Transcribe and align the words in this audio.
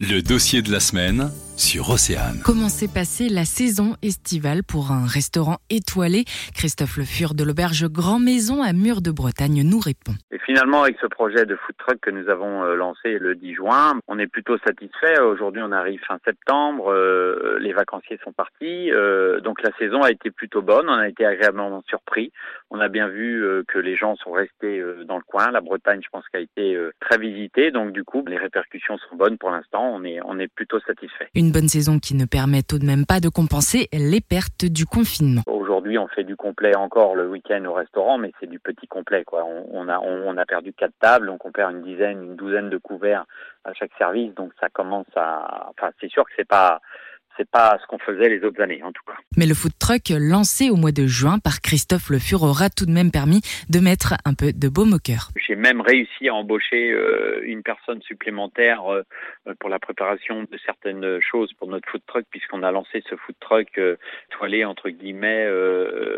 Le 0.00 0.22
dossier 0.22 0.60
de 0.60 0.72
la 0.72 0.80
semaine 0.80 1.30
sur 1.56 1.90
Océane. 1.90 2.40
Comment 2.44 2.68
s'est 2.68 2.92
passée 2.92 3.28
la 3.28 3.44
saison 3.44 3.96
estivale 4.02 4.62
pour 4.62 4.90
un 4.90 5.06
restaurant 5.06 5.58
étoilé? 5.70 6.24
Christophe 6.54 6.96
Le 6.96 7.04
Fur 7.04 7.34
de 7.34 7.44
l'auberge 7.44 7.88
Grand 7.88 8.18
Maison 8.18 8.62
à 8.62 8.72
Mur 8.72 9.00
de 9.02 9.10
Bretagne 9.10 9.62
nous 9.64 9.78
répond. 9.78 10.12
Et 10.32 10.38
finalement, 10.38 10.82
avec 10.82 10.96
ce 11.00 11.06
projet 11.06 11.46
de 11.46 11.56
food 11.56 11.76
truck 11.78 12.00
que 12.00 12.10
nous 12.10 12.28
avons 12.28 12.64
euh, 12.64 12.74
lancé 12.74 13.18
le 13.18 13.34
10 13.34 13.54
juin, 13.54 14.00
on 14.08 14.18
est 14.18 14.26
plutôt 14.26 14.58
satisfait. 14.58 15.20
Aujourd'hui, 15.20 15.62
on 15.64 15.72
arrive 15.72 16.00
fin 16.06 16.18
septembre, 16.24 16.92
euh, 16.92 17.58
les 17.60 17.72
vacanciers 17.72 18.18
sont 18.24 18.32
partis, 18.32 18.90
euh, 18.90 19.40
donc 19.40 19.62
la 19.62 19.70
saison 19.78 20.02
a 20.02 20.10
été 20.10 20.30
plutôt 20.30 20.62
bonne. 20.62 20.88
On 20.88 20.98
a 20.98 21.08
été 21.08 21.24
agréablement 21.24 21.82
surpris. 21.88 22.32
On 22.70 22.80
a 22.80 22.88
bien 22.88 23.06
vu 23.06 23.44
euh, 23.44 23.62
que 23.68 23.78
les 23.78 23.94
gens 23.94 24.16
sont 24.16 24.32
restés 24.32 24.80
euh, 24.80 25.04
dans 25.04 25.16
le 25.16 25.22
coin. 25.22 25.52
La 25.52 25.60
Bretagne, 25.60 26.00
je 26.02 26.08
pense, 26.10 26.24
qu'a 26.32 26.40
été 26.40 26.74
euh, 26.74 26.92
très 26.98 27.18
visitée, 27.18 27.70
donc 27.70 27.92
du 27.92 28.02
coup, 28.02 28.24
les 28.26 28.36
répercussions 28.36 28.98
sont 28.98 29.14
bonnes 29.14 29.38
pour 29.38 29.50
l'instant. 29.50 29.84
On 29.94 30.02
est, 30.02 30.18
on 30.24 30.40
est 30.40 30.52
plutôt 30.52 30.80
satisfait. 30.80 31.28
Une 31.36 31.43
bonne 31.52 31.68
saison 31.68 31.98
qui 31.98 32.14
ne 32.14 32.24
permet 32.24 32.62
tout 32.62 32.78
de 32.78 32.86
même 32.86 33.06
pas 33.06 33.20
de 33.20 33.28
compenser 33.28 33.88
les 33.92 34.20
pertes 34.20 34.64
du 34.64 34.86
confinement. 34.86 35.42
Aujourd'hui, 35.46 35.98
on 35.98 36.08
fait 36.08 36.24
du 36.24 36.36
complet 36.36 36.76
encore 36.76 37.14
le 37.14 37.28
week-end 37.28 37.64
au 37.64 37.72
restaurant, 37.72 38.18
mais 38.18 38.32
c'est 38.40 38.48
du 38.48 38.58
petit 38.58 38.86
complet. 38.86 39.24
Quoi. 39.24 39.44
On, 39.44 39.88
a, 39.88 39.98
on 39.98 40.36
a 40.36 40.46
perdu 40.46 40.72
quatre 40.72 40.94
tables, 41.00 41.26
donc 41.26 41.44
on 41.44 41.52
perd 41.52 41.72
une 41.72 41.82
dizaine, 41.82 42.22
une 42.22 42.36
douzaine 42.36 42.70
de 42.70 42.78
couverts 42.78 43.24
à 43.64 43.72
chaque 43.72 43.92
service. 43.98 44.34
Donc 44.34 44.52
ça 44.60 44.68
commence 44.68 45.06
à. 45.16 45.70
Enfin, 45.70 45.90
c'est 46.00 46.10
sûr 46.10 46.24
que 46.24 46.30
c'est 46.36 46.48
pas 46.48 46.80
c'est 47.36 47.48
pas 47.48 47.78
ce 47.80 47.86
qu'on 47.86 47.98
faisait 47.98 48.28
les 48.28 48.44
autres 48.44 48.60
années 48.60 48.82
en 48.82 48.92
tout 48.92 49.02
cas. 49.06 49.16
Mais 49.36 49.46
le 49.46 49.54
food 49.54 49.72
truck 49.78 50.10
lancé 50.10 50.70
au 50.70 50.76
mois 50.76 50.92
de 50.92 51.06
juin 51.06 51.38
par 51.38 51.60
Christophe 51.60 52.10
Le 52.10 52.18
Fur 52.18 52.42
aura 52.42 52.70
tout 52.70 52.86
de 52.86 52.90
même 52.90 53.10
permis 53.10 53.40
de 53.68 53.80
mettre 53.80 54.14
un 54.24 54.34
peu 54.34 54.52
de 54.52 54.68
baume 54.68 54.94
au 54.94 54.98
cœur. 54.98 55.30
J'ai 55.36 55.56
même 55.56 55.80
réussi 55.80 56.28
à 56.28 56.34
embaucher 56.34 56.90
euh, 56.90 57.40
une 57.44 57.62
personne 57.62 58.00
supplémentaire 58.02 58.82
euh, 58.92 59.02
pour 59.58 59.70
la 59.70 59.78
préparation 59.78 60.42
de 60.42 60.58
certaines 60.64 61.20
choses 61.20 61.52
pour 61.54 61.68
notre 61.68 61.88
food 61.88 62.02
truck 62.06 62.24
puisqu'on 62.30 62.62
a 62.62 62.70
lancé 62.70 63.02
ce 63.08 63.16
food 63.16 63.36
truck 63.40 63.68
euh, 63.78 63.96
toilé 64.30 64.64
entre 64.64 64.90
guillemets 64.90 65.46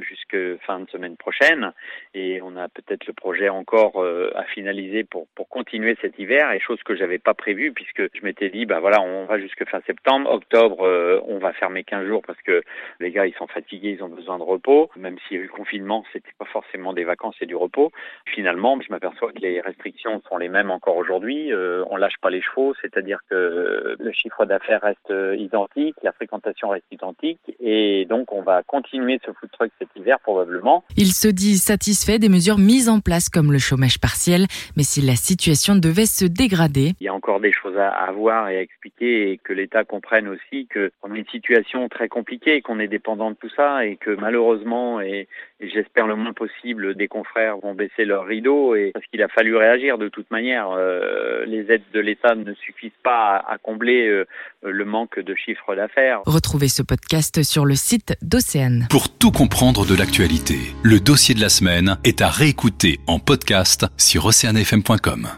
jusque 0.00 0.36
fin 0.66 0.80
de 0.80 0.90
semaine 0.90 1.16
prochaine 1.16 1.72
et 2.14 2.40
on 2.42 2.56
a 2.56 2.68
peut-être 2.68 3.06
le 3.06 3.12
projet 3.12 3.48
encore 3.48 4.04
à 4.34 4.44
finaliser 4.44 5.04
pour 5.04 5.26
pour 5.34 5.48
continuer 5.48 5.96
cet 6.00 6.18
hiver 6.18 6.52
et 6.52 6.60
chose 6.60 6.82
que 6.84 6.96
j'avais 6.96 7.18
pas 7.18 7.34
prévue 7.34 7.72
puisque 7.72 8.02
je 8.14 8.22
m'étais 8.22 8.50
dit 8.50 8.66
bah 8.66 8.80
voilà 8.80 9.00
on 9.00 9.26
va 9.26 9.38
jusque 9.38 9.68
fin 9.68 9.80
septembre 9.86 10.30
octobre 10.30 10.86
euh, 10.98 11.20
on 11.26 11.38
va 11.38 11.52
fermer 11.52 11.84
15 11.84 12.06
jours 12.06 12.22
parce 12.26 12.40
que 12.42 12.62
les 13.00 13.10
gars 13.10 13.26
ils 13.26 13.34
sont 13.34 13.46
fatigués, 13.46 13.96
ils 13.98 14.02
ont 14.02 14.08
besoin 14.08 14.38
de 14.38 14.42
repos. 14.42 14.90
Même 14.96 15.16
s'il 15.20 15.36
y 15.36 15.40
a 15.40 15.42
eu 15.42 15.46
le 15.46 15.52
confinement, 15.52 16.04
c'était 16.12 16.32
pas 16.38 16.44
forcément 16.46 16.92
des 16.92 17.04
vacances 17.04 17.36
et 17.40 17.46
du 17.46 17.56
repos. 17.56 17.90
Finalement, 18.26 18.78
je 18.80 18.90
m'aperçois 18.90 19.32
que 19.32 19.40
les 19.40 19.60
restrictions 19.60 20.20
sont 20.28 20.36
les 20.38 20.48
mêmes 20.48 20.70
encore 20.70 20.96
aujourd'hui. 20.96 21.52
Euh, 21.52 21.84
on 21.90 21.96
lâche 21.96 22.18
pas 22.20 22.30
les 22.30 22.42
chevaux, 22.42 22.74
c'est-à-dire 22.80 23.20
que 23.30 23.96
le 23.98 24.12
chiffre 24.12 24.44
d'affaires 24.44 24.82
reste 24.82 25.10
euh, 25.10 25.36
identique, 25.36 25.94
la 26.02 26.12
fréquentation 26.12 26.70
reste 26.70 26.86
identique, 26.90 27.40
et 27.60 28.06
donc 28.08 28.32
on 28.32 28.42
va 28.42 28.62
continuer 28.62 29.20
ce 29.24 29.32
food 29.32 29.50
truck 29.52 29.70
cet 29.78 29.88
hiver 29.96 30.18
probablement. 30.20 30.84
Il 30.96 31.12
se 31.12 31.28
dit 31.28 31.56
satisfait 31.56 32.18
des 32.18 32.28
mesures 32.28 32.58
mises 32.58 32.88
en 32.88 33.00
place 33.00 33.28
comme 33.28 33.52
le 33.52 33.58
chômage 33.58 33.98
partiel, 34.00 34.46
mais 34.76 34.82
si 34.82 35.00
la 35.00 35.16
situation 35.16 35.76
devait 35.76 36.06
se 36.06 36.24
dégrader, 36.24 36.92
il 37.00 37.04
y 37.04 37.08
a 37.08 37.14
encore 37.14 37.40
des 37.40 37.52
choses 37.52 37.76
à, 37.76 37.88
à 37.88 38.12
voir 38.12 38.48
et 38.48 38.56
à 38.56 38.60
expliquer 38.60 39.32
et 39.32 39.38
que 39.38 39.52
l'État 39.52 39.84
comprenne 39.84 40.28
aussi 40.28 40.66
que 40.66 40.87
on 41.02 41.12
a 41.12 41.16
une 41.16 41.26
situation 41.26 41.88
très 41.88 42.08
compliquée, 42.08 42.60
qu'on 42.62 42.80
est 42.80 42.88
dépendant 42.88 43.30
de 43.30 43.36
tout 43.36 43.50
ça 43.56 43.84
et 43.84 43.96
que 43.96 44.10
malheureusement, 44.10 45.00
et, 45.00 45.28
et 45.60 45.68
j'espère 45.68 46.06
le 46.06 46.16
moins 46.16 46.32
possible, 46.32 46.94
des 46.94 47.08
confrères 47.08 47.58
vont 47.58 47.74
baisser 47.74 48.04
leur 48.04 48.26
rideau 48.26 48.74
et 48.74 48.90
parce 48.92 49.06
qu'il 49.06 49.22
a 49.22 49.28
fallu 49.28 49.56
réagir 49.56 49.98
de 49.98 50.08
toute 50.08 50.30
manière. 50.30 50.70
Euh, 50.70 51.44
les 51.46 51.70
aides 51.70 51.82
de 51.92 52.00
l'État 52.00 52.34
ne 52.34 52.54
suffisent 52.54 52.90
pas 53.02 53.36
à, 53.36 53.54
à 53.54 53.58
combler 53.58 54.06
euh, 54.06 54.26
le 54.62 54.84
manque 54.84 55.18
de 55.18 55.34
chiffre 55.34 55.74
d'affaires. 55.74 56.20
Retrouvez 56.26 56.68
ce 56.68 56.82
podcast 56.82 57.42
sur 57.42 57.64
le 57.64 57.74
site 57.74 58.14
d'Océane. 58.22 58.86
Pour 58.90 59.08
tout 59.16 59.32
comprendre 59.32 59.86
de 59.86 59.96
l'actualité, 59.96 60.56
le 60.82 61.00
dossier 61.00 61.34
de 61.34 61.40
la 61.40 61.48
semaine 61.48 61.96
est 62.04 62.20
à 62.20 62.28
réécouter 62.28 62.98
en 63.06 63.18
podcast 63.18 63.86
sur 63.96 64.26
oceanfm.com. 64.26 65.28